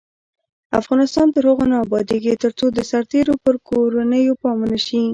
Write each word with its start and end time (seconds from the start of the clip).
افغانستان 0.79 1.27
تر 1.35 1.43
هغو 1.49 1.65
نه 1.71 1.77
ابادیږي، 1.85 2.33
ترڅو 2.43 2.65
د 2.73 2.79
سرتیرو 2.91 3.33
پر 3.43 3.55
کورنیو 3.67 4.39
پام 4.41 4.57
ونشي. 4.61 5.01